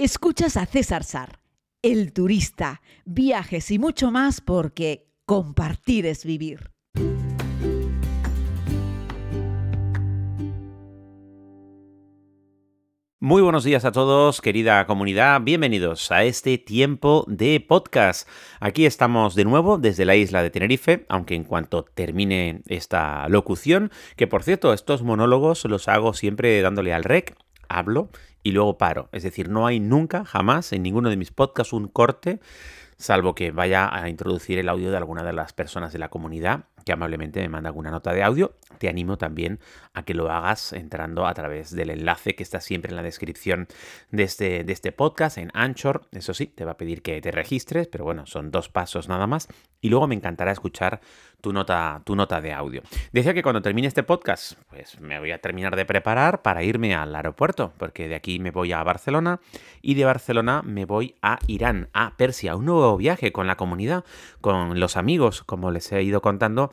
Escuchas 0.00 0.56
a 0.56 0.64
César 0.64 1.02
Sar, 1.02 1.40
el 1.82 2.12
turista, 2.12 2.82
viajes 3.04 3.68
y 3.72 3.80
mucho 3.80 4.12
más 4.12 4.40
porque 4.40 5.08
compartir 5.26 6.06
es 6.06 6.24
vivir. 6.24 6.70
Muy 13.18 13.42
buenos 13.42 13.64
días 13.64 13.84
a 13.84 13.90
todos, 13.90 14.40
querida 14.40 14.86
comunidad. 14.86 15.40
Bienvenidos 15.40 16.12
a 16.12 16.22
este 16.22 16.58
tiempo 16.58 17.24
de 17.26 17.58
podcast. 17.58 18.28
Aquí 18.60 18.86
estamos 18.86 19.34
de 19.34 19.46
nuevo 19.46 19.78
desde 19.78 20.04
la 20.04 20.14
isla 20.14 20.44
de 20.44 20.50
Tenerife, 20.50 21.06
aunque 21.08 21.34
en 21.34 21.42
cuanto 21.42 21.82
termine 21.82 22.62
esta 22.68 23.28
locución, 23.28 23.90
que 24.14 24.28
por 24.28 24.44
cierto, 24.44 24.72
estos 24.72 25.02
monólogos 25.02 25.64
los 25.64 25.88
hago 25.88 26.14
siempre 26.14 26.62
dándole 26.62 26.94
al 26.94 27.02
rec, 27.02 27.36
hablo 27.68 28.10
y 28.42 28.52
luego 28.52 28.78
paro. 28.78 29.08
Es 29.12 29.22
decir, 29.22 29.48
no 29.48 29.66
hay 29.66 29.80
nunca, 29.80 30.24
jamás, 30.24 30.72
en 30.72 30.82
ninguno 30.82 31.10
de 31.10 31.16
mis 31.16 31.30
podcasts 31.30 31.72
un 31.72 31.88
corte, 31.88 32.40
salvo 32.96 33.34
que 33.34 33.50
vaya 33.50 33.88
a 33.92 34.08
introducir 34.08 34.58
el 34.58 34.68
audio 34.68 34.90
de 34.90 34.96
alguna 34.96 35.22
de 35.22 35.32
las 35.32 35.52
personas 35.52 35.92
de 35.92 35.98
la 35.98 36.08
comunidad 36.08 36.64
que 36.88 36.94
amablemente 36.94 37.42
me 37.42 37.50
manda 37.50 37.68
alguna 37.68 37.90
nota 37.90 38.14
de 38.14 38.22
audio. 38.22 38.54
Te 38.78 38.88
animo 38.88 39.18
también 39.18 39.60
a 39.92 40.06
que 40.06 40.14
lo 40.14 40.30
hagas 40.30 40.72
entrando 40.72 41.26
a 41.26 41.34
través 41.34 41.76
del 41.76 41.90
enlace 41.90 42.34
que 42.34 42.42
está 42.42 42.62
siempre 42.62 42.88
en 42.88 42.96
la 42.96 43.02
descripción 43.02 43.68
de 44.10 44.22
este, 44.22 44.64
de 44.64 44.72
este 44.72 44.90
podcast, 44.90 45.36
en 45.36 45.50
Anchor. 45.52 46.06
Eso 46.12 46.32
sí, 46.32 46.46
te 46.46 46.64
va 46.64 46.72
a 46.72 46.76
pedir 46.78 47.02
que 47.02 47.20
te 47.20 47.30
registres, 47.30 47.88
pero 47.88 48.04
bueno, 48.04 48.24
son 48.24 48.50
dos 48.50 48.70
pasos 48.70 49.06
nada 49.06 49.26
más. 49.26 49.48
Y 49.82 49.90
luego 49.90 50.06
me 50.06 50.14
encantará 50.14 50.50
escuchar 50.50 51.00
tu 51.42 51.52
nota, 51.52 52.00
tu 52.04 52.16
nota 52.16 52.40
de 52.40 52.52
audio. 52.52 52.82
Decía 53.12 53.34
que 53.34 53.42
cuando 53.42 53.62
termine 53.62 53.86
este 53.86 54.02
podcast, 54.02 54.54
pues 54.70 54.98
me 54.98 55.18
voy 55.18 55.30
a 55.30 55.40
terminar 55.40 55.76
de 55.76 55.84
preparar 55.84 56.42
para 56.42 56.62
irme 56.62 56.94
al 56.94 57.14
aeropuerto, 57.14 57.72
porque 57.76 58.08
de 58.08 58.14
aquí 58.14 58.38
me 58.38 58.50
voy 58.50 58.72
a 58.72 58.82
Barcelona 58.82 59.40
y 59.82 59.94
de 59.94 60.04
Barcelona 60.04 60.62
me 60.64 60.84
voy 60.84 61.14
a 61.22 61.38
Irán, 61.46 61.90
a 61.92 62.16
Persia, 62.16 62.56
un 62.56 62.64
nuevo 62.64 62.96
viaje 62.96 63.30
con 63.30 63.46
la 63.46 63.56
comunidad, 63.56 64.04
con 64.40 64.80
los 64.80 64.96
amigos, 64.96 65.44
como 65.44 65.70
les 65.70 65.92
he 65.92 66.02
ido 66.02 66.22
contando 66.22 66.72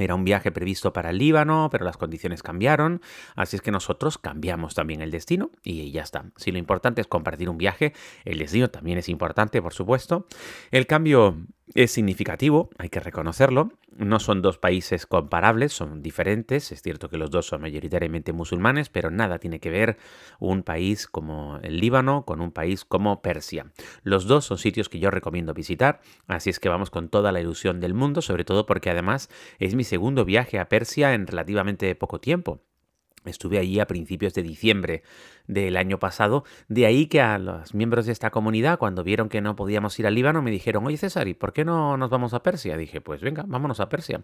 era 0.00 0.14
un 0.14 0.24
viaje 0.24 0.50
previsto 0.50 0.92
para 0.92 1.10
el 1.10 1.18
Líbano, 1.18 1.68
pero 1.70 1.84
las 1.84 1.96
condiciones 1.96 2.42
cambiaron, 2.42 3.00
así 3.36 3.56
es 3.56 3.62
que 3.62 3.70
nosotros 3.70 4.18
cambiamos 4.18 4.74
también 4.74 5.02
el 5.02 5.10
destino 5.10 5.50
y 5.62 5.90
ya 5.90 6.02
está. 6.02 6.24
Si 6.36 6.52
lo 6.52 6.58
importante 6.58 7.00
es 7.00 7.06
compartir 7.06 7.48
un 7.48 7.58
viaje, 7.58 7.92
el 8.24 8.38
destino 8.38 8.68
también 8.68 8.98
es 8.98 9.08
importante, 9.08 9.60
por 9.62 9.72
supuesto. 9.72 10.26
El 10.70 10.86
cambio 10.86 11.36
es 11.74 11.92
significativo, 11.92 12.70
hay 12.78 12.88
que 12.88 13.00
reconocerlo. 13.00 13.72
No 13.96 14.18
son 14.18 14.42
dos 14.42 14.58
países 14.58 15.06
comparables, 15.06 15.72
son 15.72 16.02
diferentes. 16.02 16.72
Es 16.72 16.82
cierto 16.82 17.08
que 17.08 17.18
los 17.18 17.30
dos 17.30 17.46
son 17.46 17.60
mayoritariamente 17.60 18.32
musulmanes, 18.32 18.88
pero 18.88 19.10
nada 19.10 19.38
tiene 19.38 19.60
que 19.60 19.70
ver 19.70 19.98
un 20.38 20.62
país 20.62 21.06
como 21.06 21.58
el 21.62 21.78
Líbano 21.78 22.24
con 22.24 22.40
un 22.40 22.52
país 22.52 22.84
como 22.84 23.22
Persia. 23.22 23.72
Los 24.02 24.26
dos 24.26 24.44
son 24.44 24.58
sitios 24.58 24.88
que 24.88 24.98
yo 24.98 25.10
recomiendo 25.10 25.54
visitar, 25.54 26.00
así 26.26 26.50
es 26.50 26.60
que 26.60 26.68
vamos 26.68 26.90
con 26.90 27.08
toda 27.08 27.32
la 27.32 27.40
ilusión 27.40 27.80
del 27.80 27.94
mundo, 27.94 28.22
sobre 28.22 28.44
todo 28.44 28.66
porque 28.66 28.90
además 28.90 29.28
es 29.58 29.74
mi 29.74 29.84
segundo 29.84 30.24
viaje 30.24 30.58
a 30.58 30.68
Persia 30.68 31.14
en 31.14 31.26
relativamente 31.26 31.94
poco 31.94 32.20
tiempo. 32.20 32.62
Estuve 33.24 33.58
allí 33.58 33.80
a 33.80 33.86
principios 33.86 34.32
de 34.32 34.42
diciembre 34.42 35.02
del 35.50 35.76
año 35.76 35.98
pasado. 35.98 36.44
De 36.68 36.86
ahí 36.86 37.06
que 37.06 37.20
a 37.20 37.38
los 37.38 37.74
miembros 37.74 38.06
de 38.06 38.12
esta 38.12 38.30
comunidad, 38.30 38.78
cuando 38.78 39.02
vieron 39.02 39.28
que 39.28 39.40
no 39.40 39.56
podíamos 39.56 39.98
ir 39.98 40.06
al 40.06 40.14
Líbano, 40.14 40.42
me 40.42 40.50
dijeron, 40.50 40.86
oye 40.86 40.96
César, 40.96 41.28
¿y 41.28 41.34
por 41.34 41.52
qué 41.52 41.64
no 41.64 41.96
nos 41.96 42.08
vamos 42.08 42.34
a 42.34 42.42
Persia? 42.42 42.76
Dije, 42.76 43.00
pues 43.00 43.20
venga, 43.20 43.44
vámonos 43.46 43.80
a 43.80 43.88
Persia. 43.88 44.22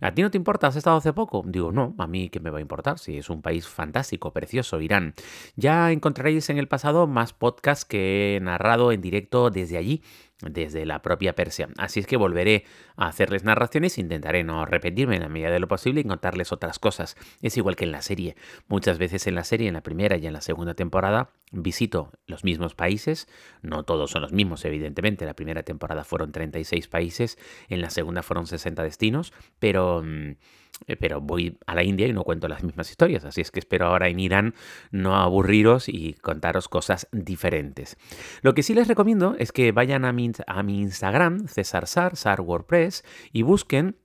¿A 0.00 0.12
ti 0.12 0.22
no 0.22 0.30
te 0.30 0.36
importa? 0.36 0.66
¿Has 0.66 0.76
estado 0.76 0.98
hace 0.98 1.12
poco? 1.12 1.42
Digo, 1.46 1.72
no, 1.72 1.94
a 1.98 2.06
mí 2.06 2.28
qué 2.28 2.40
me 2.40 2.50
va 2.50 2.58
a 2.58 2.60
importar 2.60 2.98
si 2.98 3.16
es 3.16 3.30
un 3.30 3.42
país 3.42 3.66
fantástico, 3.66 4.32
precioso, 4.32 4.80
Irán. 4.80 5.14
Ya 5.56 5.90
encontraréis 5.92 6.50
en 6.50 6.58
el 6.58 6.68
pasado 6.68 7.06
más 7.06 7.32
podcasts 7.32 7.84
que 7.84 8.36
he 8.36 8.40
narrado 8.40 8.92
en 8.92 9.00
directo 9.00 9.50
desde 9.50 9.78
allí 9.78 10.02
desde 10.42 10.84
la 10.84 11.00
propia 11.00 11.34
Persia. 11.34 11.68
Así 11.78 12.00
es 12.00 12.06
que 12.06 12.16
volveré 12.16 12.64
a 12.96 13.08
hacerles 13.08 13.44
narraciones, 13.44 13.98
intentaré 13.98 14.44
no 14.44 14.66
repetirme 14.66 15.16
en 15.16 15.22
la 15.22 15.28
medida 15.28 15.50
de 15.50 15.60
lo 15.60 15.68
posible 15.68 16.00
y 16.00 16.04
contarles 16.04 16.52
otras 16.52 16.78
cosas. 16.78 17.16
Es 17.40 17.56
igual 17.56 17.76
que 17.76 17.84
en 17.84 17.92
la 17.92 18.02
serie. 18.02 18.36
Muchas 18.68 18.98
veces 18.98 19.26
en 19.26 19.34
la 19.34 19.44
serie, 19.44 19.68
en 19.68 19.74
la 19.74 19.82
primera 19.82 20.16
y 20.16 20.26
en 20.26 20.32
la 20.32 20.40
segunda 20.40 20.65
temporada, 20.74 21.30
visito 21.52 22.12
los 22.26 22.44
mismos 22.44 22.74
países. 22.74 23.28
No 23.62 23.84
todos 23.84 24.10
son 24.10 24.22
los 24.22 24.32
mismos, 24.32 24.64
evidentemente. 24.64 25.26
La 25.26 25.34
primera 25.34 25.62
temporada 25.62 26.04
fueron 26.04 26.32
36 26.32 26.88
países, 26.88 27.38
en 27.68 27.80
la 27.80 27.90
segunda 27.90 28.22
fueron 28.22 28.46
60 28.46 28.82
destinos, 28.82 29.32
pero... 29.58 30.02
Mm, 30.04 30.36
eh, 30.86 30.96
pero 30.96 31.22
voy 31.22 31.58
a 31.66 31.74
la 31.74 31.84
India 31.84 32.06
y 32.06 32.12
no 32.12 32.22
cuento 32.22 32.48
las 32.48 32.62
mismas 32.62 32.90
historias, 32.90 33.24
así 33.24 33.40
es 33.40 33.50
que 33.50 33.60
espero 33.60 33.86
ahora 33.86 34.08
en 34.08 34.20
Irán 34.20 34.54
no 34.90 35.16
aburriros 35.16 35.88
y 35.88 36.12
contaros 36.20 36.68
cosas 36.68 37.08
diferentes. 37.12 37.96
Lo 38.42 38.52
que 38.52 38.62
sí 38.62 38.74
les 38.74 38.86
recomiendo 38.86 39.36
es 39.38 39.52
que 39.52 39.72
vayan 39.72 40.04
a 40.04 40.12
mi, 40.12 40.30
a 40.46 40.62
mi 40.62 40.82
Instagram, 40.82 41.48
César 41.48 41.86
Sar, 41.86 42.16
Sar 42.16 42.42
WordPress, 42.42 43.04
y 43.32 43.40
busquen 43.40 43.96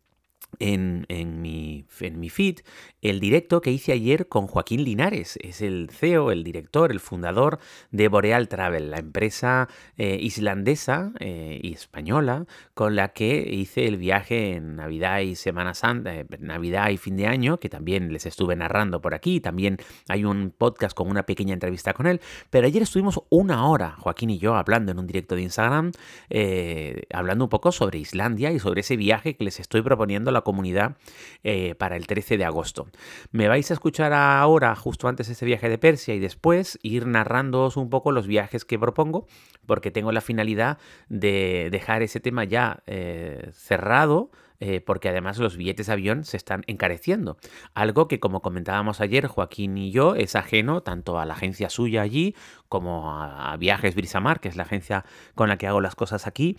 en, 0.60 1.06
en, 1.10 1.42
mi, 1.42 1.86
en 2.00 2.20
mi 2.20 2.30
feed 2.30 2.60
el 3.02 3.20
directo 3.20 3.62
que 3.62 3.72
hice 3.72 3.94
ayer 3.94 4.28
con 4.28 4.48
Joaquín 4.48 4.84
Linares. 4.84 5.38
Es 5.42 5.62
el 5.62 5.90
CEO, 5.92 6.32
el 6.32 6.44
director, 6.44 6.92
el 6.92 7.00
fundador 7.00 7.60
de 7.90 8.08
Boreal 8.08 8.48
Travel, 8.48 8.92
la 8.92 9.00
empresa 9.00 9.68
eh, 9.98 10.18
islandesa 10.22 11.12
eh, 11.20 11.60
y 11.62 11.74
española 11.74 12.46
con 12.74 12.96
la 12.96 13.10
que 13.10 13.50
hice 13.52 13.88
el 13.88 13.98
viaje 13.98 14.54
en 14.54 14.76
Navidad 14.76 15.20
y 15.22 15.36
Semana 15.36 15.74
Santa, 15.74 16.16
eh, 16.16 16.28
Navidad 16.40 16.90
y 16.90 16.98
fin 16.98 17.18
de 17.18 17.28
año, 17.28 17.60
que 17.60 17.70
también 17.70 18.14
les 18.14 18.26
estuve 18.26 18.56
narrando 18.56 19.02
por 19.02 19.16
aquí. 19.16 19.40
También 19.40 19.78
hay 20.08 20.24
un 20.24 20.54
podcast 20.56 20.96
con 20.96 21.10
una 21.10 21.24
pequeña 21.24 21.54
entrevista 21.54 21.94
con 21.94 22.06
él. 22.06 22.22
Pero 22.52 22.68
ayer 22.68 22.84
estuvimos 22.84 23.22
una 23.30 23.66
hora, 23.68 23.96
Joaquín 23.98 24.30
y 24.30 24.38
yo, 24.38 24.56
hablando 24.56 24.92
en 24.92 25.00
un 25.00 25.08
directo 25.08 25.36
de 25.36 25.42
Instagram, 25.42 25.92
hablando 27.14 27.46
un 27.46 27.50
poco 27.50 27.72
sobre 27.72 27.98
Islandia 28.00 28.52
y 28.52 28.60
sobre 28.60 28.82
ese 28.82 28.96
viaje 28.96 29.36
que 29.36 29.44
les 29.44 29.60
estoy 29.60 29.82
proponiendo 29.82 30.30
a 30.30 30.34
comunidad 30.42 30.98
para 31.78 31.96
el 31.96 32.08
13 32.08 32.38
de 32.38 32.46
agosto. 32.46 32.88
Me 33.32 33.48
vais 33.48 33.70
a 33.72 33.74
escuchar 33.74 34.14
ahora, 34.14 34.76
justo 34.76 35.08
antes 35.08 35.28
de 35.28 35.34
ese 35.34 35.46
viaje 35.46 35.70
de 35.70 35.78
Persia 35.78 36.14
y 36.14 36.20
después 36.20 36.80
ir 36.84 37.08
narrándoos 37.08 37.78
un 37.78 37.90
poco 37.90 38.12
los 38.12 38.28
viajes 38.28 38.66
que 38.66 38.80
propongo, 38.80 39.28
porque 39.66 39.92
tengo 39.92 40.12
la 40.12 40.22
finalidad 40.22 40.78
de 41.10 41.70
dejar 41.72 42.02
ese 42.02 42.20
tema 42.20 42.44
ya 42.44 42.84
eh, 42.88 43.50
cerrado 43.54 44.32
eh, 44.64 44.80
porque 44.80 45.10
además 45.10 45.40
los 45.40 45.58
billetes 45.58 45.88
de 45.88 45.94
avión 45.94 46.24
se 46.24 46.38
están 46.38 46.64
encareciendo. 46.68 47.38
Algo 47.74 48.08
que, 48.08 48.20
como 48.20 48.44
comentábamos 48.44 49.02
ayer, 49.02 49.26
Joaquín 49.26 49.76
y 49.76 49.92
yo, 49.92 50.14
es 50.14 50.36
ajeno 50.36 50.84
tanto 50.84 51.20
a 51.20 51.26
la 51.26 51.34
agencia 51.34 51.72
suya 51.72 52.04
allí 52.04 52.36
como 52.70 53.12
a, 53.12 53.54
a 53.54 53.58
Viajes 53.58 53.96
Brisamar, 53.96 54.40
que 54.40 54.50
es 54.50 54.56
la 54.56 54.64
agencia 54.64 55.04
con 55.34 55.50
la 55.50 55.58
que 55.58 55.66
hago 55.66 55.82
las 55.82 55.96
cosas 55.96 56.28
aquí, 56.28 56.58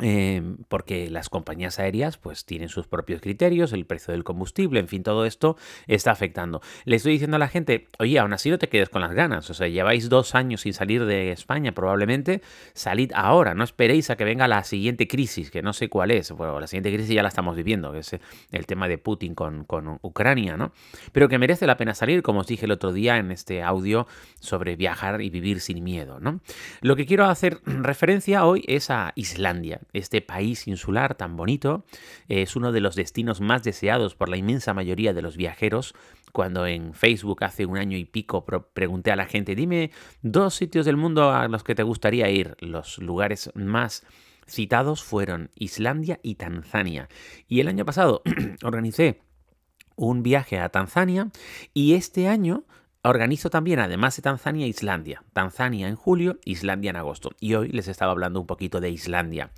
Em, 0.00 0.56
porque 0.68 1.08
las 1.08 1.28
compañías 1.28 1.78
aéreas 1.78 2.18
pues 2.18 2.44
tienen 2.44 2.68
sus 2.68 2.88
propios 2.88 3.20
criterios, 3.20 3.72
el 3.72 3.86
precio 3.86 4.10
del 4.10 4.24
combustible, 4.24 4.80
en 4.80 4.88
fin, 4.88 5.04
todo 5.04 5.24
esto 5.24 5.56
está 5.86 6.10
afectando. 6.10 6.60
Le 6.84 6.96
estoy 6.96 7.12
diciendo 7.12 7.36
a 7.36 7.38
la 7.38 7.46
gente, 7.46 7.86
oye, 8.00 8.18
aún 8.18 8.32
así 8.32 8.50
no 8.50 8.58
te 8.58 8.68
quedes 8.68 8.88
con 8.88 9.02
las 9.02 9.12
ganas, 9.12 9.48
o 9.50 9.54
sea, 9.54 9.68
lleváis 9.68 10.08
dos 10.08 10.34
años 10.34 10.62
sin 10.62 10.72
salir 10.72 11.04
de 11.04 11.30
España 11.30 11.72
probablemente, 11.72 12.42
salid 12.72 13.12
ahora, 13.14 13.54
no 13.54 13.62
esperéis 13.62 14.10
a 14.10 14.16
que 14.16 14.24
venga 14.24 14.48
la 14.48 14.64
siguiente 14.64 15.06
crisis, 15.06 15.52
que 15.52 15.62
no 15.62 15.72
sé 15.72 15.88
cuál 15.88 16.10
es, 16.10 16.32
bueno, 16.32 16.58
la 16.58 16.66
siguiente 16.66 16.92
crisis 16.92 17.14
ya 17.14 17.22
la 17.22 17.28
estamos 17.28 17.54
viviendo, 17.54 17.92
que 17.92 18.00
es 18.00 18.16
el 18.50 18.66
tema 18.66 18.88
de 18.88 18.98
Putin 18.98 19.36
con, 19.36 19.62
con 19.64 20.00
Ucrania, 20.02 20.56
¿no? 20.56 20.72
Pero 21.12 21.28
que 21.28 21.38
merece 21.38 21.68
la 21.68 21.76
pena 21.76 21.94
salir, 21.94 22.22
como 22.22 22.40
os 22.40 22.48
dije 22.48 22.66
el 22.66 22.72
otro 22.72 22.92
día 22.92 23.18
en 23.18 23.30
este 23.30 23.62
audio 23.62 24.08
sobre 24.40 24.74
viajar 24.74 25.22
y 25.22 25.30
vivir 25.30 25.60
sin 25.60 25.84
miedo, 25.84 26.18
¿no? 26.18 26.40
Lo 26.80 26.96
que 26.96 27.06
quiero 27.06 27.26
hacer 27.26 27.60
referencia 27.64 28.44
hoy 28.44 28.64
es 28.66 28.90
a 28.90 29.12
Islandia 29.14 29.83
este 29.92 30.20
país 30.20 30.66
insular 30.66 31.14
tan 31.14 31.36
bonito 31.36 31.84
es 32.28 32.56
uno 32.56 32.72
de 32.72 32.80
los 32.80 32.96
destinos 32.96 33.40
más 33.40 33.62
deseados 33.62 34.14
por 34.14 34.28
la 34.28 34.36
inmensa 34.36 34.74
mayoría 34.74 35.12
de 35.12 35.22
los 35.22 35.36
viajeros. 35.36 35.94
Cuando 36.32 36.66
en 36.66 36.94
Facebook 36.94 37.44
hace 37.44 37.66
un 37.66 37.76
año 37.76 37.96
y 37.96 38.04
pico 38.04 38.44
pregunté 38.44 39.12
a 39.12 39.16
la 39.16 39.26
gente, 39.26 39.54
dime 39.54 39.90
dos 40.22 40.54
sitios 40.54 40.86
del 40.86 40.96
mundo 40.96 41.30
a 41.30 41.46
los 41.48 41.62
que 41.62 41.74
te 41.74 41.82
gustaría 41.82 42.28
ir, 42.30 42.56
los 42.60 42.98
lugares 42.98 43.50
más 43.54 44.04
citados 44.46 45.02
fueron 45.02 45.50
Islandia 45.54 46.20
y 46.22 46.34
Tanzania. 46.34 47.08
Y 47.48 47.60
el 47.60 47.68
año 47.68 47.84
pasado 47.84 48.22
organicé 48.62 49.20
un 49.96 50.22
viaje 50.22 50.58
a 50.58 50.68
Tanzania 50.70 51.30
y 51.72 51.94
este 51.94 52.28
año 52.28 52.64
Organizo 53.06 53.50
también, 53.50 53.80
además 53.80 54.16
de 54.16 54.22
Tanzania, 54.22 54.66
Islandia. 54.66 55.22
Tanzania 55.34 55.88
en 55.88 55.94
julio, 55.94 56.38
Islandia 56.46 56.88
en 56.88 56.96
agosto. 56.96 57.32
Y 57.38 57.52
hoy 57.52 57.68
les 57.68 57.86
estaba 57.86 58.12
hablando 58.12 58.40
un 58.40 58.46
poquito 58.46 58.80
de 58.80 58.88
Islandia. 58.88 59.50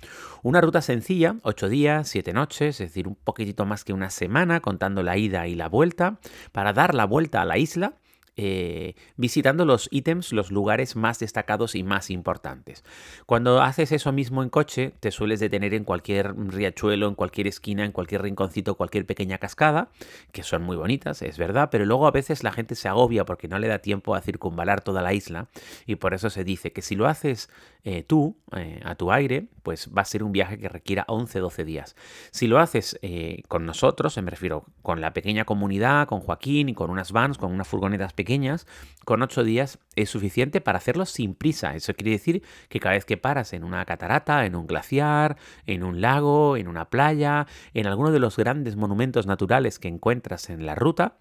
Una 0.43 0.59
ruta 0.59 0.81
sencilla, 0.81 1.37
ocho 1.43 1.69
días, 1.69 2.09
siete 2.09 2.33
noches, 2.33 2.81
es 2.81 2.89
decir, 2.89 3.07
un 3.07 3.15
poquitito 3.15 3.65
más 3.65 3.85
que 3.85 3.93
una 3.93 4.09
semana 4.09 4.59
contando 4.59 5.01
la 5.01 5.15
ida 5.15 5.47
y 5.47 5.55
la 5.55 5.69
vuelta, 5.69 6.19
para 6.51 6.73
dar 6.73 6.93
la 6.93 7.05
vuelta 7.05 7.41
a 7.41 7.45
la 7.45 7.57
isla 7.57 7.93
eh, 8.37 8.93
visitando 9.15 9.65
los 9.65 9.87
ítems, 9.91 10.31
los 10.31 10.51
lugares 10.51 10.95
más 10.95 11.19
destacados 11.19 11.75
y 11.75 11.83
más 11.83 12.09
importantes. 12.11 12.83
Cuando 13.25 13.61
haces 13.61 13.91
eso 13.91 14.11
mismo 14.11 14.43
en 14.43 14.49
coche, 14.49 14.93
te 14.99 15.11
sueles 15.11 15.39
detener 15.39 15.73
en 15.73 15.83
cualquier 15.83 16.35
riachuelo, 16.35 17.07
en 17.07 17.15
cualquier 17.15 17.47
esquina, 17.47 17.83
en 17.83 17.91
cualquier 17.91 18.21
rinconcito, 18.21 18.75
cualquier 18.75 19.05
pequeña 19.05 19.39
cascada, 19.39 19.89
que 20.31 20.43
son 20.43 20.63
muy 20.63 20.77
bonitas, 20.77 21.21
es 21.21 21.37
verdad, 21.37 21.69
pero 21.71 21.85
luego 21.85 22.07
a 22.07 22.11
veces 22.11 22.43
la 22.43 22.51
gente 22.51 22.75
se 22.75 22.87
agobia 22.87 23.25
porque 23.25 23.47
no 23.47 23.59
le 23.59 23.67
da 23.67 23.79
tiempo 23.79 24.15
a 24.15 24.21
circunvalar 24.21 24.81
toda 24.81 25.01
la 25.01 25.13
isla 25.13 25.47
y 25.85 25.95
por 25.95 26.13
eso 26.13 26.29
se 26.29 26.43
dice 26.43 26.71
que 26.71 26.81
si 26.81 26.95
lo 26.95 27.07
haces 27.07 27.49
eh, 27.89 28.03
tú, 28.03 28.35
eh, 28.53 28.81
a 28.83 28.95
tu 28.95 29.13
aire, 29.13 29.47
pues 29.63 29.89
va 29.97 30.01
a 30.01 30.05
ser 30.05 30.21
un 30.21 30.33
viaje 30.33 30.57
que 30.59 30.67
requiera 30.67 31.05
11-12 31.07 31.63
días. 31.63 31.95
Si 32.31 32.45
lo 32.47 32.59
haces 32.59 32.99
con 33.47 33.65
nosotros, 33.65 34.17
me 34.17 34.29
refiero 34.29 34.65
con 34.81 34.99
la 34.99 35.13
pequeña 35.13 35.45
comunidad, 35.45 36.05
con 36.05 36.19
Joaquín 36.19 36.67
y 36.67 36.73
con 36.73 36.89
unas 36.89 37.13
vans, 37.13 37.37
con 37.37 37.53
unas 37.53 37.65
furgonetas 37.65 38.11
pequeñas, 38.11 38.67
con 39.05 39.21
8 39.21 39.45
días 39.45 39.79
es 39.95 40.09
suficiente 40.09 40.59
para 40.59 40.79
hacerlo 40.79 41.05
sin 41.05 41.33
prisa. 41.33 41.75
Eso 41.75 41.93
quiere 41.93 42.11
decir 42.11 42.43
que 42.67 42.81
cada 42.81 42.95
vez 42.95 43.05
que 43.05 43.15
paras 43.15 43.53
en 43.53 43.63
una 43.63 43.85
catarata, 43.85 44.45
en 44.45 44.55
un 44.55 44.67
glaciar, 44.67 45.37
en 45.65 45.83
un 45.83 46.01
lago, 46.01 46.57
en 46.57 46.67
una 46.67 46.89
playa, 46.89 47.47
en 47.73 47.87
alguno 47.87 48.11
de 48.11 48.19
los 48.19 48.35
grandes 48.35 48.75
monumentos 48.75 49.27
naturales 49.27 49.79
que 49.79 49.87
encuentras 49.87 50.49
en 50.49 50.65
la 50.65 50.75
ruta, 50.75 51.19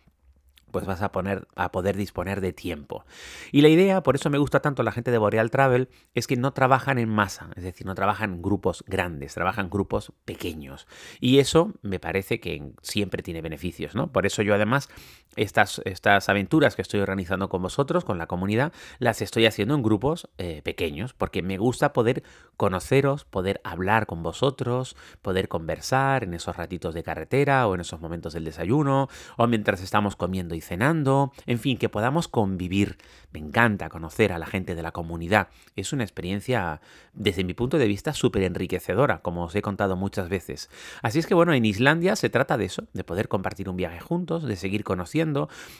pues 0.70 0.84
vas 0.84 1.02
a, 1.02 1.12
poner, 1.12 1.46
a 1.54 1.70
poder 1.70 1.96
disponer 1.96 2.40
de 2.40 2.52
tiempo. 2.52 3.04
Y 3.52 3.60
la 3.60 3.68
idea, 3.68 4.02
por 4.02 4.16
eso 4.16 4.30
me 4.30 4.38
gusta 4.38 4.60
tanto 4.60 4.82
la 4.82 4.92
gente 4.92 5.10
de 5.10 5.18
Boreal 5.18 5.50
Travel, 5.50 5.88
es 6.14 6.26
que 6.26 6.36
no 6.36 6.52
trabajan 6.52 6.98
en 6.98 7.08
masa, 7.08 7.50
es 7.56 7.62
decir, 7.62 7.86
no 7.86 7.94
trabajan 7.94 8.34
en 8.34 8.42
grupos 8.42 8.84
grandes, 8.86 9.34
trabajan 9.34 9.70
grupos 9.70 10.12
pequeños. 10.24 10.86
Y 11.20 11.38
eso 11.38 11.72
me 11.82 12.00
parece 12.00 12.40
que 12.40 12.72
siempre 12.82 13.22
tiene 13.22 13.42
beneficios, 13.42 13.94
¿no? 13.94 14.12
Por 14.12 14.26
eso 14.26 14.42
yo 14.42 14.54
además 14.54 14.88
estas, 15.36 15.80
estas 15.84 16.28
aventuras 16.28 16.76
que 16.76 16.82
estoy 16.82 17.00
organizando 17.00 17.48
con 17.48 17.62
vosotros, 17.62 18.04
con 18.04 18.18
la 18.18 18.26
comunidad, 18.26 18.72
las 18.98 19.22
estoy 19.22 19.46
haciendo 19.46 19.74
en 19.74 19.82
grupos 19.82 20.28
eh, 20.38 20.62
pequeños, 20.64 21.14
porque 21.14 21.42
me 21.42 21.58
gusta 21.58 21.92
poder 21.92 22.22
conoceros, 22.56 23.24
poder 23.24 23.60
hablar 23.64 24.06
con 24.06 24.22
vosotros, 24.22 24.96
poder 25.22 25.48
conversar 25.48 26.24
en 26.24 26.34
esos 26.34 26.56
ratitos 26.56 26.94
de 26.94 27.02
carretera 27.02 27.66
o 27.66 27.74
en 27.74 27.82
esos 27.82 28.00
momentos 28.00 28.32
del 28.32 28.44
desayuno, 28.44 29.08
o 29.36 29.46
mientras 29.46 29.82
estamos 29.82 30.16
comiendo 30.16 30.54
y 30.54 30.60
cenando, 30.60 31.32
en 31.46 31.58
fin, 31.58 31.76
que 31.76 31.88
podamos 31.88 32.28
convivir. 32.28 32.96
Me 33.32 33.40
encanta 33.40 33.90
conocer 33.90 34.32
a 34.32 34.38
la 34.38 34.46
gente 34.46 34.74
de 34.74 34.82
la 34.82 34.92
comunidad. 34.92 35.48
Es 35.74 35.92
una 35.92 36.04
experiencia, 36.04 36.80
desde 37.12 37.44
mi 37.44 37.52
punto 37.52 37.76
de 37.76 37.86
vista, 37.86 38.14
súper 38.14 38.42
enriquecedora, 38.44 39.18
como 39.18 39.44
os 39.44 39.54
he 39.54 39.60
contado 39.60 39.96
muchas 39.96 40.28
veces. 40.28 40.70
Así 41.02 41.18
es 41.18 41.26
que 41.26 41.34
bueno, 41.34 41.52
en 41.52 41.64
Islandia 41.64 42.16
se 42.16 42.30
trata 42.30 42.56
de 42.56 42.64
eso, 42.64 42.84
de 42.94 43.04
poder 43.04 43.28
compartir 43.28 43.68
un 43.68 43.76
viaje 43.76 44.00
juntos, 44.00 44.44
de 44.44 44.56
seguir 44.56 44.84
conociendo. 44.84 45.25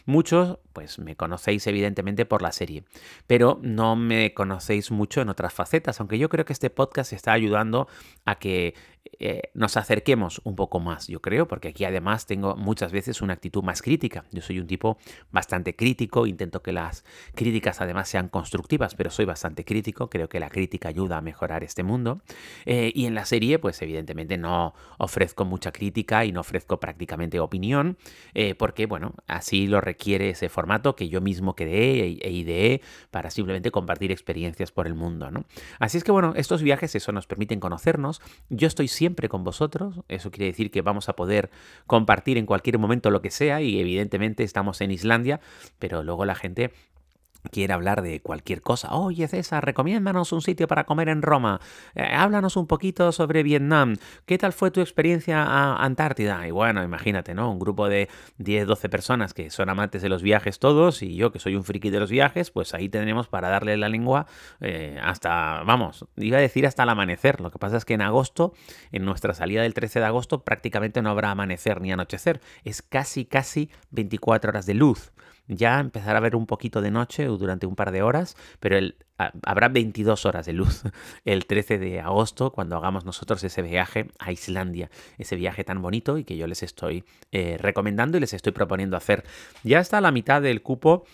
Muchos, 0.05 0.59
pues 0.73 0.99
me 0.99 1.17
conocéis 1.17 1.67
evidentemente 1.67 2.27
por 2.27 2.43
la 2.43 2.53
serie, 2.53 2.85
pero 3.27 3.59
no 3.63 3.97
me 3.97 4.35
conocéis 4.35 4.91
mucho 4.91 5.21
en 5.21 5.29
otras 5.29 5.53
facetas, 5.53 6.01
aunque 6.01 6.19
yo 6.19 6.29
creo 6.29 6.45
que 6.45 6.53
este 6.53 6.71
podcast 6.71 7.13
está 7.13 7.33
ayudando 7.33 7.89
a 8.25 8.39
que 8.39 8.75
eh, 9.19 9.51
nos 9.55 9.77
acerquemos 9.77 10.41
un 10.45 10.57
poco 10.57 10.81
más, 10.81 11.07
yo 11.09 11.21
creo, 11.21 11.49
porque 11.49 11.69
aquí 11.69 11.85
además 11.85 12.27
tengo 12.27 12.57
muchas 12.57 12.93
veces 12.93 13.23
una 13.23 13.35
actitud 13.35 13.63
más 13.63 13.83
crítica. 13.83 14.25
Yo 14.33 14.43
soy 14.43 14.59
un 14.59 14.67
tipo 14.67 14.99
bastante 15.31 15.75
crítico, 15.75 16.27
intento 16.27 16.63
que 16.63 16.73
las 16.73 17.05
críticas 17.35 17.81
además 17.81 18.09
sean 18.09 18.29
constructivas, 18.29 18.95
pero 18.95 19.11
soy 19.11 19.25
bastante 19.25 19.65
crítico, 19.65 20.11
creo 20.11 20.29
que 20.29 20.41
la 20.41 20.51
crítica 20.51 20.89
ayuda 20.89 21.19
a 21.19 21.21
mejorar 21.21 21.65
este 21.65 21.83
mundo. 21.83 22.21
Eh, 22.65 22.93
y 22.95 23.07
en 23.07 23.15
la 23.15 23.25
serie, 23.25 23.59
pues 23.59 23.81
evidentemente 23.83 24.39
no 24.39 24.75
ofrezco 24.99 25.45
mucha 25.45 25.73
crítica 25.73 26.25
y 26.25 26.33
no 26.33 26.41
ofrezco 26.41 26.81
prácticamente 26.81 27.41
opinión, 27.41 27.97
eh, 28.35 28.55
porque 28.55 28.87
bueno, 28.87 29.15
así 29.27 29.67
lo 29.67 29.81
requiere 29.81 30.31
ese 30.31 30.49
formato 30.49 30.97
que 30.97 31.09
yo 31.09 31.21
mismo 31.21 31.55
creé 31.55 32.07
e, 32.07 32.19
e 32.23 32.31
ideé 32.33 32.83
para 33.11 33.31
simplemente 33.31 33.71
compartir 33.71 34.11
experiencias 34.13 34.73
por 34.73 34.87
el 34.87 34.95
mundo. 34.95 35.31
¿no? 35.31 35.45
Así 35.79 35.99
es 35.99 36.05
que 36.05 36.13
bueno, 36.13 36.33
estos 36.37 36.63
viajes 36.63 36.95
eso 36.95 37.13
nos 37.13 37.27
permiten 37.27 37.61
conocernos. 37.61 38.21
Yo 38.49 38.67
estoy 38.69 38.89
siempre 38.97 39.29
con 39.29 39.45
vosotros. 39.45 40.01
Eso 40.09 40.31
quiere 40.31 40.47
decir 40.47 40.71
que 40.71 40.83
vamos 40.83 41.09
a 41.09 41.15
poder 41.15 41.51
compartir 41.87 42.39
en 42.39 42.47
cualquier 42.47 42.79
momento 42.79 43.11
lo 43.11 43.23
que 43.23 43.31
sea 43.31 43.63
y 43.63 43.79
evidentemente 43.79 44.43
estamos 44.43 44.81
en 44.81 44.91
Islandia, 44.91 45.41
pero 45.79 46.03
luego 46.03 46.25
la 46.25 46.35
gente 46.35 46.73
quiere 47.51 47.73
hablar 47.73 48.03
de 48.03 48.21
cualquier 48.21 48.63
cosa. 48.63 48.95
Oye, 48.95 49.27
César, 49.29 49.65
recomiéndanos 49.65 50.33
un 50.33 50.43
sitio 50.43 50.67
para 50.67 50.85
comer 50.85 51.09
en 51.09 51.23
Roma. 51.23 51.61
Eh, 51.95 52.03
háblanos 52.03 52.57
un 52.57 52.67
poquito 52.67 53.13
sobre 53.13 53.43
Vietnam. 53.43 53.97
¿Qué 54.27 54.39
tal 54.39 54.53
fue 54.53 54.71
tu 54.71 54.81
experiencia 54.81 55.43
a 55.43 55.85
Antártida? 55.85 56.47
Y 56.47 56.51
bueno, 56.51 56.83
imagínate, 56.83 57.35
¿no? 57.35 57.51
Un 57.51 57.59
grupo 57.59 57.89
de 57.89 58.09
10, 58.39 58.67
12 58.67 58.89
personas 58.89 59.35
que 59.35 59.51
son 59.51 59.69
amantes 59.69 60.03
de 60.03 60.09
los 60.09 60.23
viajes 60.23 60.59
todos 60.59 61.03
y 61.03 61.17
yo 61.17 61.33
que 61.33 61.39
soy 61.39 61.57
un 61.57 61.65
friki 61.65 61.91
de 61.91 62.01
los 62.01 62.11
viajes, 62.11 62.51
pues 62.51 62.75
ahí 62.75 62.89
tenemos 62.89 63.29
para 63.29 63.49
darle 63.49 63.77
la 63.77 63.89
lengua 63.89 64.27
eh, 64.61 64.99
hasta, 65.03 65.63
vamos, 65.65 66.07
iba 66.17 66.39
a 66.39 66.41
decir 66.41 66.67
hasta 66.67 66.83
el 66.83 66.89
amanecer. 66.89 67.41
Lo 67.41 67.51
que 67.51 67.59
pasa 67.59 67.77
es 67.77 67.85
que 67.85 67.95
en 67.95 68.03
agosto, 68.03 68.53
en 68.93 69.05
nuestra 69.05 69.35
salida 69.35 69.63
del 69.63 69.75
13 69.75 70.01
de 70.01 70.07
agosto, 70.07 70.45
prácticamente 70.45 71.03
no 71.03 71.11
habrá 71.11 71.31
amanecer 71.31 71.81
ni 71.81 71.93
anochecer. 71.93 72.41
Es 72.65 72.83
casi, 72.83 73.25
casi 73.25 73.71
24 73.91 74.51
horas 74.51 74.67
de 74.67 74.75
luz 74.75 75.13
ya 75.49 75.81
empezará 75.81 76.15
a 76.15 76.19
haber 76.19 76.37
un 76.37 76.47
poquito 76.47 76.81
de 76.81 76.91
noche 76.91 77.25
durante 77.27 77.67
un 77.67 77.77
par 77.77 77.93
de 77.93 78.03
horas, 78.03 78.37
pero 78.61 78.79
habrá 79.17 79.69
22 79.69 80.27
horas 80.27 80.47
de 80.47 80.53
luz 80.53 80.83
el 81.25 81.47
13 81.47 81.79
de 81.79 82.01
agosto 82.01 82.53
cuando 82.53 82.77
hagamos 82.77 83.05
nosotros 83.05 83.43
ese 83.45 83.63
viaje 83.63 84.09
a 84.19 84.33
Islandia, 84.33 84.91
ese 85.19 85.37
viaje 85.37 85.65
tan 85.65 85.81
bonito 85.81 86.19
y 86.19 86.25
que 86.25 86.37
yo 86.37 86.47
les 86.47 86.63
estoy 86.63 87.05
eh, 87.33 87.57
recomendando 87.59 88.17
y 88.19 88.21
les 88.21 88.33
estoy 88.33 88.53
proponiendo 88.53 88.97
hacer. 88.97 89.25
Ya 89.63 89.81
está 89.81 90.01
la 90.01 90.11
mitad 90.11 90.43
del 90.43 90.63
cupo 90.63 91.05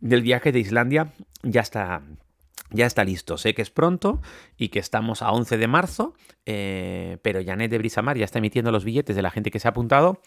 del 0.00 0.22
viaje 0.22 0.52
de 0.52 0.60
Islandia, 0.60 1.12
ya 1.42 1.60
está 1.60 2.02
ya 2.70 2.86
está 2.86 3.04
listo. 3.04 3.38
Sé 3.38 3.54
que 3.54 3.62
es 3.62 3.70
pronto 3.70 4.20
y 4.56 4.68
que 4.68 4.78
estamos 4.78 5.22
a 5.22 5.30
11 5.30 5.56
de 5.56 5.68
marzo, 5.68 6.14
eh, 6.46 7.18
pero 7.22 7.40
Janet 7.44 7.70
de 7.70 7.78
Brisamar 7.78 8.18
ya 8.18 8.24
está 8.24 8.38
emitiendo 8.38 8.72
los 8.72 8.84
billetes 8.84 9.14
de 9.14 9.22
la 9.22 9.30
gente 9.30 9.50
que 9.50 9.60
se 9.60 9.68
ha 9.68 9.70
apuntado 9.70 10.20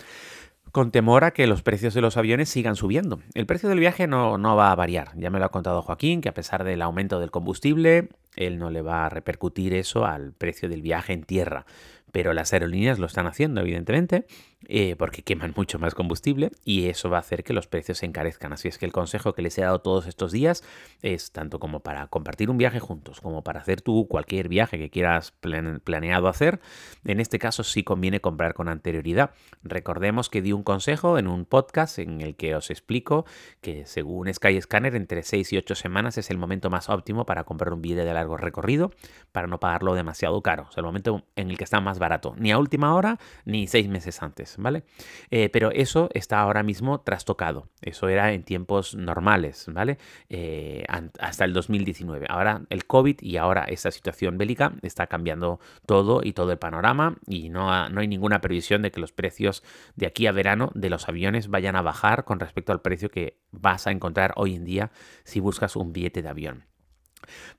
con 0.71 0.91
temor 0.91 1.23
a 1.23 1.31
que 1.31 1.47
los 1.47 1.61
precios 1.61 1.93
de 1.93 2.01
los 2.01 2.17
aviones 2.17 2.49
sigan 2.49 2.75
subiendo. 2.75 3.19
El 3.33 3.45
precio 3.45 3.69
del 3.69 3.79
viaje 3.79 4.07
no, 4.07 4.37
no, 4.37 4.55
va 4.55 4.71
a 4.71 4.75
variar. 4.75 5.11
Ya 5.15 5.29
me 5.29 5.39
lo 5.39 5.45
ha 5.45 5.49
contado 5.49 5.81
Joaquín, 5.81 6.21
que 6.21 6.29
a 6.29 6.33
pesar 6.33 6.63
del 6.63 6.81
aumento 6.81 7.19
del 7.19 7.31
combustible, 7.31 8.09
él 8.35 8.59
no 8.59 8.69
le 8.69 8.81
va 8.81 9.05
a 9.05 9.09
repercutir 9.09 9.73
eso 9.73 10.05
al 10.05 10.33
precio 10.33 10.69
del 10.69 10.81
viaje 10.81 11.13
en 11.13 11.23
tierra 11.23 11.65
pero 12.11 12.33
las 12.33 12.53
aerolíneas 12.53 12.99
lo 12.99 13.05
están 13.05 13.27
haciendo, 13.27 13.61
evidentemente, 13.61 14.25
eh, 14.67 14.97
porque 14.97 15.23
queman 15.23 15.53
mucho 15.55 15.79
más 15.79 15.95
combustible 15.95 16.51
y 16.65 16.87
eso 16.87 17.09
va 17.09 17.17
a 17.17 17.21
hacer 17.21 17.45
que 17.45 17.53
los 17.53 17.67
precios 17.67 17.99
se 17.99 18.05
encarezcan. 18.05 18.51
Así 18.51 18.67
es 18.67 18.77
que 18.77 18.85
el 18.85 18.91
consejo 18.91 19.33
que 19.33 19.41
les 19.41 19.57
he 19.57 19.61
dado 19.61 19.79
todos 19.79 20.05
estos 20.05 20.33
días 20.33 20.63
es 21.01 21.31
tanto 21.31 21.59
como 21.59 21.79
para 21.79 22.07
compartir 22.07 22.49
un 22.49 22.57
viaje 22.57 22.79
juntos, 22.79 23.21
como 23.21 23.41
para 23.41 23.61
hacer 23.61 23.81
tú 23.81 24.07
cualquier 24.09 24.49
viaje 24.49 24.77
que 24.77 24.89
quieras 24.89 25.31
planeado 25.31 26.27
hacer. 26.27 26.59
En 27.05 27.21
este 27.21 27.39
caso 27.39 27.63
sí 27.63 27.83
conviene 27.83 28.19
comprar 28.19 28.53
con 28.53 28.67
anterioridad. 28.67 29.31
Recordemos 29.63 30.29
que 30.29 30.41
di 30.41 30.51
un 30.51 30.63
consejo 30.63 31.17
en 31.17 31.27
un 31.27 31.45
podcast 31.45 31.99
en 31.99 32.19
el 32.19 32.35
que 32.35 32.55
os 32.55 32.69
explico 32.69 33.25
que 33.61 33.85
según 33.85 34.31
Skyscanner 34.33 34.95
entre 34.95 35.23
6 35.23 35.53
y 35.53 35.57
8 35.57 35.75
semanas 35.75 36.17
es 36.17 36.29
el 36.31 36.37
momento 36.37 36.69
más 36.69 36.89
óptimo 36.89 37.25
para 37.25 37.45
comprar 37.45 37.71
un 37.71 37.81
billete 37.81 38.03
de 38.03 38.13
largo 38.13 38.35
recorrido 38.35 38.91
para 39.31 39.47
no 39.47 39.59
pagarlo 39.59 39.95
demasiado 39.95 40.41
caro. 40.41 40.65
O 40.69 40.71
sea, 40.71 40.81
el 40.81 40.85
momento 40.85 41.23
en 41.35 41.49
el 41.49 41.57
que 41.57 41.63
está 41.63 41.79
más 41.79 41.97
barato, 41.97 42.35
ni 42.37 42.51
a 42.51 42.57
última 42.57 42.93
hora 42.93 43.19
ni 43.45 43.67
seis 43.67 43.87
meses 43.87 44.21
antes, 44.21 44.48
¿vale? 44.57 44.83
Eh, 45.31 45.49
pero 45.49 45.71
eso 45.71 46.09
está 46.13 46.39
ahora 46.39 46.63
mismo 46.63 47.01
trastocado. 47.01 47.67
Eso 47.81 48.07
era 48.07 48.33
en 48.33 48.43
tiempos 48.43 48.95
normales, 48.95 49.65
¿vale? 49.71 49.97
Eh, 50.29 50.85
hasta 51.19 51.45
el 51.45 51.53
2019. 51.53 52.27
Ahora 52.29 52.61
el 52.69 52.85
COVID 52.85 53.21
y 53.21 53.37
ahora 53.37 53.63
esta 53.63 53.91
situación 53.91 54.37
bélica 54.37 54.73
está 54.81 55.07
cambiando 55.07 55.59
todo 55.85 56.21
y 56.23 56.33
todo 56.33 56.51
el 56.51 56.57
panorama 56.57 57.17
y 57.27 57.49
no, 57.49 57.89
no 57.89 58.01
hay 58.01 58.07
ninguna 58.07 58.41
previsión 58.41 58.81
de 58.81 58.91
que 58.91 58.99
los 58.99 59.11
precios 59.11 59.63
de 59.95 60.07
aquí 60.07 60.27
a 60.27 60.31
verano 60.31 60.71
de 60.75 60.89
los 60.89 61.07
aviones 61.07 61.49
vayan 61.49 61.75
a 61.75 61.81
bajar 61.81 62.23
con 62.23 62.39
respecto 62.39 62.71
al 62.71 62.81
precio 62.81 63.09
que 63.09 63.39
vas 63.51 63.87
a 63.87 63.91
encontrar 63.91 64.33
hoy 64.35 64.55
en 64.55 64.65
día 64.65 64.91
si 65.23 65.39
buscas 65.39 65.75
un 65.75 65.93
billete 65.93 66.21
de 66.21 66.29
avión. 66.29 66.68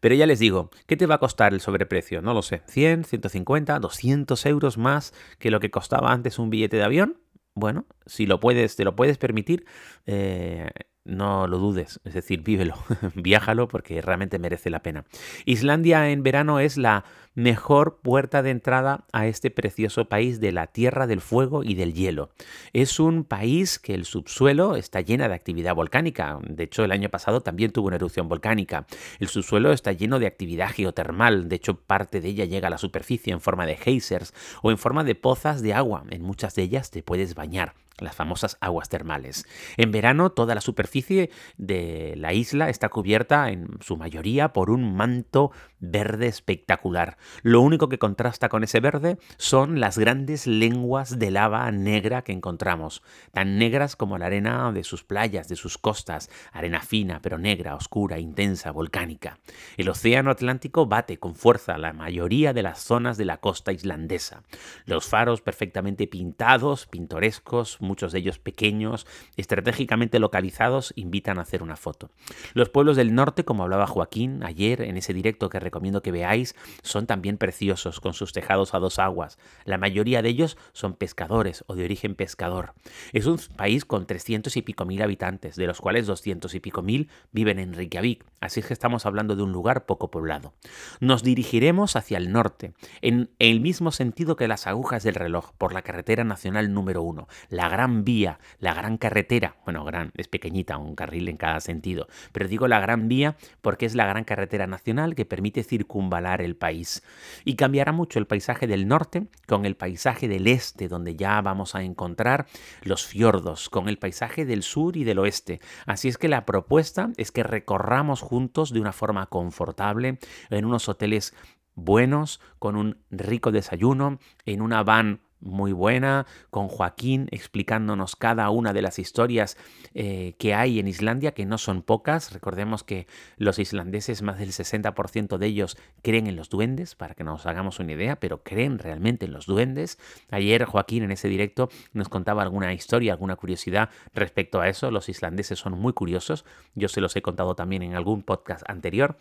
Pero 0.00 0.14
ya 0.14 0.26
les 0.26 0.38
digo, 0.38 0.70
¿qué 0.86 0.96
te 0.96 1.06
va 1.06 1.16
a 1.16 1.18
costar 1.18 1.52
el 1.52 1.60
sobreprecio? 1.60 2.22
No 2.22 2.34
lo 2.34 2.42
sé, 2.42 2.62
100, 2.66 3.04
150, 3.04 3.78
200 3.78 4.46
euros 4.46 4.78
más 4.78 5.12
que 5.38 5.50
lo 5.50 5.60
que 5.60 5.70
costaba 5.70 6.12
antes 6.12 6.38
un 6.38 6.50
billete 6.50 6.76
de 6.76 6.84
avión. 6.84 7.18
Bueno, 7.54 7.86
si 8.06 8.26
lo 8.26 8.40
puedes, 8.40 8.76
te 8.76 8.84
lo 8.84 8.94
puedes 8.94 9.18
permitir, 9.18 9.66
eh, 10.06 10.70
no 11.04 11.46
lo 11.46 11.58
dudes, 11.58 12.00
es 12.04 12.14
decir, 12.14 12.42
vívelo, 12.42 12.74
viájalo 13.14 13.68
porque 13.68 14.00
realmente 14.02 14.38
merece 14.38 14.70
la 14.70 14.82
pena. 14.82 15.04
Islandia 15.44 16.10
en 16.10 16.22
verano 16.22 16.60
es 16.60 16.76
la 16.76 17.04
mejor 17.34 18.00
puerta 18.02 18.42
de 18.42 18.50
entrada 18.50 19.04
a 19.12 19.26
este 19.26 19.50
precioso 19.50 20.06
país 20.06 20.40
de 20.40 20.52
la 20.52 20.66
tierra 20.66 21.06
del 21.06 21.20
fuego 21.20 21.62
y 21.62 21.74
del 21.74 21.94
hielo. 21.94 22.30
Es 22.72 22.98
un 22.98 23.24
país 23.24 23.78
que 23.78 23.94
el 23.94 24.04
subsuelo 24.04 24.76
está 24.76 25.00
llena 25.00 25.28
de 25.28 25.34
actividad 25.34 25.74
volcánica. 25.74 26.38
De 26.42 26.64
hecho, 26.64 26.84
el 26.84 26.92
año 26.92 27.08
pasado 27.08 27.40
también 27.40 27.72
tuvo 27.72 27.86
una 27.88 27.96
erupción 27.96 28.28
volcánica. 28.28 28.86
El 29.18 29.28
subsuelo 29.28 29.72
está 29.72 29.92
lleno 29.92 30.18
de 30.18 30.26
actividad 30.26 30.70
geotermal. 30.70 31.48
De 31.48 31.56
hecho, 31.56 31.76
parte 31.80 32.20
de 32.20 32.28
ella 32.28 32.44
llega 32.44 32.68
a 32.68 32.70
la 32.70 32.78
superficie 32.78 33.32
en 33.32 33.40
forma 33.40 33.66
de 33.66 33.76
geysers 33.76 34.34
o 34.62 34.70
en 34.70 34.78
forma 34.78 35.04
de 35.04 35.14
pozas 35.14 35.62
de 35.62 35.74
agua. 35.74 36.04
En 36.10 36.22
muchas 36.22 36.54
de 36.54 36.62
ellas 36.62 36.90
te 36.90 37.02
puedes 37.02 37.34
bañar 37.34 37.74
las 38.02 38.16
famosas 38.16 38.56
aguas 38.60 38.88
termales. 38.88 39.46
En 39.76 39.92
verano 39.92 40.30
toda 40.30 40.54
la 40.54 40.60
superficie 40.60 41.30
de 41.58 42.14
la 42.16 42.32
isla 42.32 42.68
está 42.68 42.88
cubierta 42.88 43.50
en 43.50 43.68
su 43.80 43.96
mayoría 43.96 44.52
por 44.52 44.70
un 44.70 44.96
manto 44.96 45.52
verde 45.78 46.26
espectacular. 46.26 47.16
Lo 47.42 47.60
único 47.60 47.88
que 47.88 47.98
contrasta 47.98 48.48
con 48.48 48.64
ese 48.64 48.80
verde 48.80 49.18
son 49.36 49.80
las 49.80 49.98
grandes 49.98 50.46
lenguas 50.46 51.18
de 51.18 51.30
lava 51.30 51.70
negra 51.70 52.22
que 52.22 52.32
encontramos, 52.32 53.02
tan 53.32 53.58
negras 53.58 53.96
como 53.96 54.18
la 54.18 54.26
arena 54.26 54.72
de 54.72 54.84
sus 54.84 55.04
playas, 55.04 55.48
de 55.48 55.56
sus 55.56 55.78
costas, 55.78 56.30
arena 56.52 56.80
fina 56.80 57.20
pero 57.22 57.38
negra, 57.38 57.74
oscura, 57.74 58.18
intensa, 58.18 58.70
volcánica. 58.70 59.38
El 59.76 59.88
océano 59.88 60.30
Atlántico 60.30 60.86
bate 60.86 61.18
con 61.18 61.34
fuerza 61.34 61.78
la 61.78 61.92
mayoría 61.92 62.52
de 62.52 62.62
las 62.62 62.80
zonas 62.80 63.16
de 63.16 63.24
la 63.24 63.38
costa 63.38 63.72
islandesa. 63.72 64.42
Los 64.84 65.06
faros 65.06 65.40
perfectamente 65.40 66.06
pintados, 66.06 66.86
pintorescos, 66.86 67.80
muchos 67.80 68.12
de 68.12 68.20
ellos 68.20 68.38
pequeños, 68.38 69.06
estratégicamente 69.36 70.18
localizados, 70.18 70.92
invitan 70.96 71.38
a 71.38 71.42
hacer 71.42 71.62
una 71.62 71.76
foto. 71.76 72.10
Los 72.54 72.68
pueblos 72.68 72.96
del 72.96 73.14
norte, 73.14 73.44
como 73.44 73.62
hablaba 73.62 73.86
Joaquín 73.86 74.42
ayer 74.42 74.82
en 74.82 74.96
ese 74.96 75.14
directo 75.14 75.48
que 75.48 75.60
recomiendo 75.60 76.02
que 76.02 76.12
veáis, 76.12 76.54
son 76.82 77.06
también 77.10 77.38
preciosos, 77.38 77.98
con 77.98 78.14
sus 78.14 78.32
tejados 78.32 78.72
a 78.72 78.78
dos 78.78 79.00
aguas. 79.00 79.36
La 79.64 79.78
mayoría 79.78 80.22
de 80.22 80.28
ellos 80.28 80.56
son 80.72 80.94
pescadores 80.94 81.64
o 81.66 81.74
de 81.74 81.82
origen 81.82 82.14
pescador. 82.14 82.72
Es 83.12 83.26
un 83.26 83.36
país 83.56 83.84
con 83.84 84.06
300 84.06 84.56
y 84.56 84.62
pico 84.62 84.84
mil 84.84 85.02
habitantes, 85.02 85.56
de 85.56 85.66
los 85.66 85.80
cuales 85.80 86.06
200 86.06 86.54
y 86.54 86.60
pico 86.60 86.82
mil 86.82 87.10
viven 87.32 87.58
en 87.58 87.74
Reykjavik, 87.74 88.24
así 88.40 88.62
que 88.62 88.72
estamos 88.72 89.06
hablando 89.06 89.34
de 89.34 89.42
un 89.42 89.50
lugar 89.50 89.86
poco 89.86 90.12
poblado. 90.12 90.54
Nos 91.00 91.24
dirigiremos 91.24 91.96
hacia 91.96 92.16
el 92.16 92.30
norte, 92.30 92.74
en 93.02 93.30
el 93.40 93.60
mismo 93.60 93.90
sentido 93.90 94.36
que 94.36 94.46
las 94.46 94.68
agujas 94.68 95.02
del 95.02 95.16
reloj, 95.16 95.50
por 95.58 95.72
la 95.72 95.82
carretera 95.82 96.22
nacional 96.22 96.72
número 96.72 97.02
uno, 97.02 97.26
la 97.48 97.68
gran 97.68 98.04
vía, 98.04 98.38
la 98.60 98.72
gran 98.72 98.98
carretera, 98.98 99.56
bueno, 99.64 99.84
gran, 99.84 100.12
es 100.16 100.28
pequeñita, 100.28 100.78
un 100.78 100.94
carril 100.94 101.28
en 101.28 101.38
cada 101.38 101.58
sentido, 101.58 102.06
pero 102.30 102.46
digo 102.46 102.68
la 102.68 102.78
gran 102.78 103.08
vía 103.08 103.36
porque 103.62 103.86
es 103.86 103.96
la 103.96 104.06
gran 104.06 104.22
carretera 104.22 104.68
nacional 104.68 105.16
que 105.16 105.24
permite 105.24 105.64
circunvalar 105.64 106.40
el 106.40 106.54
país. 106.54 106.99
Y 107.44 107.56
cambiará 107.56 107.92
mucho 107.92 108.18
el 108.18 108.26
paisaje 108.26 108.66
del 108.66 108.88
norte 108.88 109.26
con 109.46 109.64
el 109.64 109.76
paisaje 109.76 110.28
del 110.28 110.46
este, 110.46 110.88
donde 110.88 111.16
ya 111.16 111.40
vamos 111.40 111.74
a 111.74 111.82
encontrar 111.82 112.46
los 112.82 113.06
fiordos, 113.06 113.68
con 113.68 113.88
el 113.88 113.98
paisaje 113.98 114.44
del 114.44 114.62
sur 114.62 114.96
y 114.96 115.04
del 115.04 115.18
oeste. 115.18 115.60
Así 115.86 116.08
es 116.08 116.18
que 116.18 116.28
la 116.28 116.46
propuesta 116.46 117.10
es 117.16 117.32
que 117.32 117.42
recorramos 117.42 118.20
juntos 118.20 118.72
de 118.72 118.80
una 118.80 118.92
forma 118.92 119.26
confortable 119.26 120.18
en 120.50 120.64
unos 120.64 120.88
hoteles 120.88 121.34
buenos, 121.74 122.40
con 122.58 122.76
un 122.76 122.98
rico 123.10 123.52
desayuno, 123.52 124.18
en 124.44 124.60
una 124.60 124.82
van 124.82 125.20
muy 125.40 125.72
buena, 125.72 126.26
con 126.50 126.68
Joaquín 126.68 127.28
explicándonos 127.30 128.16
cada 128.16 128.48
una 128.50 128.72
de 128.72 128.82
las 128.82 128.98
historias 128.98 129.56
eh, 129.94 130.34
que 130.38 130.54
hay 130.54 130.78
en 130.78 130.88
Islandia, 130.88 131.32
que 131.32 131.46
no 131.46 131.58
son 131.58 131.82
pocas. 131.82 132.32
Recordemos 132.32 132.84
que 132.84 133.06
los 133.36 133.58
islandeses, 133.58 134.22
más 134.22 134.38
del 134.38 134.50
60% 134.50 135.38
de 135.38 135.46
ellos, 135.46 135.76
creen 136.02 136.26
en 136.26 136.36
los 136.36 136.48
duendes, 136.48 136.94
para 136.94 137.14
que 137.14 137.24
nos 137.24 137.46
hagamos 137.46 137.80
una 137.80 137.92
idea, 137.92 138.16
pero 138.16 138.42
creen 138.42 138.78
realmente 138.78 139.26
en 139.26 139.32
los 139.32 139.46
duendes. 139.46 139.98
Ayer 140.30 140.64
Joaquín 140.64 141.02
en 141.02 141.12
ese 141.12 141.28
directo 141.28 141.68
nos 141.92 142.08
contaba 142.08 142.42
alguna 142.42 142.72
historia, 142.72 143.12
alguna 143.12 143.36
curiosidad 143.36 143.90
respecto 144.14 144.60
a 144.60 144.68
eso. 144.68 144.90
Los 144.90 145.08
islandeses 145.08 145.58
son 145.58 145.78
muy 145.78 145.92
curiosos. 145.92 146.44
Yo 146.74 146.88
se 146.88 147.00
los 147.00 147.16
he 147.16 147.22
contado 147.22 147.54
también 147.54 147.82
en 147.82 147.94
algún 147.94 148.22
podcast 148.22 148.62
anterior. 148.68 149.16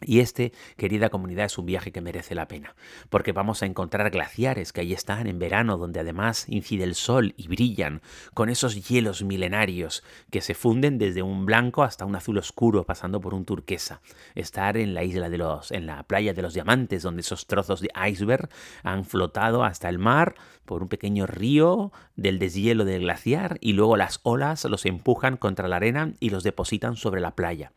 Y 0.00 0.20
este, 0.20 0.52
querida 0.76 1.08
comunidad, 1.08 1.46
es 1.46 1.58
un 1.58 1.66
viaje 1.66 1.90
que 1.90 2.00
merece 2.00 2.34
la 2.34 2.46
pena, 2.46 2.74
porque 3.10 3.32
vamos 3.32 3.62
a 3.62 3.66
encontrar 3.66 4.10
glaciares 4.10 4.72
que 4.72 4.82
ahí 4.82 4.92
están 4.92 5.26
en 5.26 5.38
verano, 5.38 5.76
donde 5.76 6.00
además 6.00 6.46
incide 6.48 6.84
el 6.84 6.94
sol 6.94 7.34
y 7.36 7.48
brillan, 7.48 8.00
con 8.32 8.48
esos 8.48 8.88
hielos 8.88 9.22
milenarios 9.22 10.04
que 10.30 10.40
se 10.40 10.54
funden 10.54 10.98
desde 10.98 11.22
un 11.22 11.46
blanco 11.46 11.82
hasta 11.82 12.04
un 12.04 12.14
azul 12.14 12.38
oscuro, 12.38 12.84
pasando 12.84 13.20
por 13.20 13.34
un 13.34 13.44
turquesa. 13.44 14.00
Estar 14.34 14.76
en 14.76 14.94
la 14.94 15.02
isla 15.02 15.30
de 15.30 15.38
los, 15.38 15.72
en 15.72 15.86
la 15.86 16.02
playa 16.04 16.32
de 16.32 16.42
los 16.42 16.54
diamantes, 16.54 17.02
donde 17.02 17.22
esos 17.22 17.46
trozos 17.46 17.80
de 17.80 17.90
iceberg 18.08 18.48
han 18.82 19.04
flotado 19.04 19.64
hasta 19.64 19.88
el 19.88 19.98
mar 19.98 20.34
por 20.64 20.82
un 20.82 20.88
pequeño 20.88 21.26
río 21.26 21.92
del 22.14 22.38
deshielo 22.38 22.84
del 22.84 23.00
glaciar 23.00 23.56
y 23.60 23.72
luego 23.72 23.96
las 23.96 24.20
olas 24.22 24.64
los 24.66 24.84
empujan 24.84 25.38
contra 25.38 25.66
la 25.66 25.76
arena 25.76 26.12
y 26.20 26.28
los 26.28 26.44
depositan 26.44 26.96
sobre 26.96 27.22
la 27.22 27.34
playa. 27.34 27.72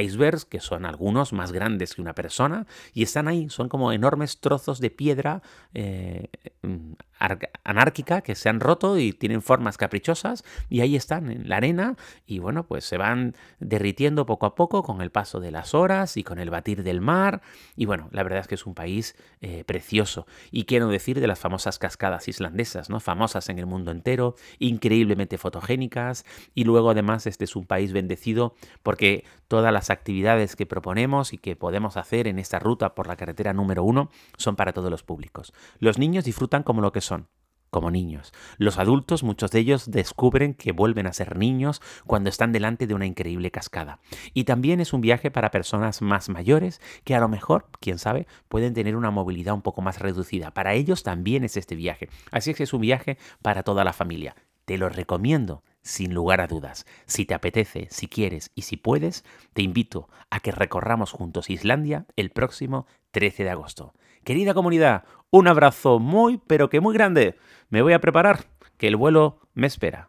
Icebergs 0.00 0.44
que 0.44 0.60
son 0.60 0.84
algunos 0.84 1.32
grandes 1.52 1.94
que 1.94 2.02
una 2.02 2.14
persona 2.14 2.66
y 2.92 3.02
están 3.02 3.28
ahí, 3.28 3.48
son 3.50 3.68
como 3.68 3.92
enormes 3.92 4.40
trozos 4.40 4.80
de 4.80 4.90
piedra 4.90 5.42
eh, 5.74 6.28
anárquica 7.64 8.20
que 8.20 8.34
se 8.34 8.48
han 8.48 8.60
roto 8.60 8.98
y 8.98 9.12
tienen 9.12 9.42
formas 9.42 9.76
caprichosas 9.76 10.44
y 10.68 10.80
ahí 10.80 10.96
están 10.96 11.30
en 11.30 11.48
la 11.48 11.56
arena 11.56 11.96
y 12.26 12.38
bueno 12.38 12.66
pues 12.66 12.84
se 12.84 12.96
van 12.96 13.34
derritiendo 13.58 14.26
poco 14.26 14.46
a 14.46 14.54
poco 14.54 14.82
con 14.82 15.00
el 15.00 15.10
paso 15.10 15.40
de 15.40 15.50
las 15.50 15.74
horas 15.74 16.16
y 16.16 16.24
con 16.24 16.38
el 16.38 16.50
batir 16.50 16.82
del 16.82 17.00
mar 17.00 17.42
y 17.74 17.86
bueno 17.86 18.08
la 18.12 18.22
verdad 18.22 18.40
es 18.40 18.48
que 18.48 18.54
es 18.54 18.66
un 18.66 18.74
país 18.74 19.16
eh, 19.40 19.64
precioso. 19.64 20.26
Y 20.50 20.64
quiero 20.64 20.88
decir 20.88 21.20
de 21.20 21.26
las 21.26 21.38
famosas 21.38 21.78
cascadas 21.78 22.28
islandesas 22.28 22.90
no 22.90 23.00
famosas 23.00 23.48
en 23.48 23.58
el 23.58 23.66
mundo 23.66 23.90
entero 23.90 24.34
increíblemente 24.58 25.38
fotogénicas 25.38 26.24
y 26.54 26.64
luego 26.64 26.90
además 26.90 27.26
este 27.26 27.44
es 27.44 27.56
un 27.56 27.66
país 27.66 27.92
bendecido 27.92 28.54
porque 28.82 29.24
todas 29.48 29.72
las 29.72 29.90
actividades 29.90 30.56
que 30.56 30.66
proponemos 30.66 31.32
y 31.32 31.38
que 31.38 31.56
podemos 31.56 31.96
hacer 31.96 32.26
en 32.26 32.38
esta 32.38 32.58
ruta 32.58 32.94
por 32.94 33.06
la 33.06 33.16
carretera 33.16 33.52
número 33.52 33.84
uno 33.84 34.10
son 34.36 34.56
para 34.56 34.72
todos 34.72 34.90
los 34.90 35.02
públicos. 35.02 35.52
Los 35.78 35.98
niños 35.98 36.24
disfrutan 36.24 36.62
como 36.62 36.80
lo 36.80 36.92
que 36.92 37.00
son, 37.06 37.28
como 37.70 37.90
niños. 37.90 38.32
Los 38.58 38.78
adultos, 38.78 39.22
muchos 39.22 39.50
de 39.50 39.60
ellos, 39.60 39.90
descubren 39.90 40.54
que 40.54 40.72
vuelven 40.72 41.06
a 41.06 41.12
ser 41.12 41.36
niños 41.36 41.82
cuando 42.06 42.30
están 42.30 42.52
delante 42.52 42.86
de 42.86 42.94
una 42.94 43.06
increíble 43.06 43.50
cascada. 43.50 44.00
Y 44.32 44.44
también 44.44 44.80
es 44.80 44.92
un 44.92 45.00
viaje 45.00 45.30
para 45.30 45.50
personas 45.50 46.02
más 46.02 46.28
mayores 46.28 46.80
que 47.04 47.14
a 47.14 47.20
lo 47.20 47.28
mejor, 47.28 47.68
quién 47.80 47.98
sabe, 47.98 48.26
pueden 48.48 48.74
tener 48.74 48.96
una 48.96 49.10
movilidad 49.10 49.54
un 49.54 49.62
poco 49.62 49.82
más 49.82 49.98
reducida. 49.98 50.52
Para 50.52 50.74
ellos 50.74 51.02
también 51.02 51.44
es 51.44 51.56
este 51.56 51.74
viaje. 51.74 52.08
Así 52.30 52.50
es 52.50 52.56
que 52.56 52.62
es 52.64 52.72
un 52.72 52.80
viaje 52.80 53.18
para 53.42 53.62
toda 53.62 53.84
la 53.84 53.92
familia. 53.92 54.34
Te 54.64 54.78
lo 54.78 54.88
recomiendo 54.88 55.62
sin 55.82 56.12
lugar 56.12 56.40
a 56.40 56.48
dudas. 56.48 56.84
Si 57.06 57.24
te 57.24 57.34
apetece, 57.34 57.86
si 57.90 58.08
quieres 58.08 58.50
y 58.54 58.62
si 58.62 58.76
puedes, 58.76 59.24
te 59.52 59.62
invito 59.62 60.08
a 60.30 60.40
que 60.40 60.50
recorramos 60.50 61.12
juntos 61.12 61.48
Islandia 61.48 62.06
el 62.16 62.30
próximo 62.30 62.86
13 63.12 63.44
de 63.44 63.50
agosto. 63.50 63.94
Querida 64.26 64.54
comunidad, 64.54 65.04
un 65.30 65.46
abrazo 65.46 66.00
muy, 66.00 66.40
pero 66.48 66.68
que 66.68 66.80
muy 66.80 66.92
grande. 66.92 67.36
Me 67.70 67.80
voy 67.80 67.92
a 67.92 68.00
preparar, 68.00 68.46
que 68.76 68.88
el 68.88 68.96
vuelo 68.96 69.38
me 69.54 69.68
espera. 69.68 70.08